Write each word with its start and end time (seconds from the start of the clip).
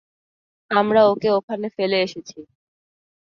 আমরা 0.71 1.01
ওকে 1.05 1.29
ওখানে 1.31 1.67
ফেলে 1.77 1.97
এসেছি। 2.01 2.37